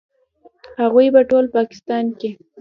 [0.81, 2.29] هغوی په ټول پاکستان کې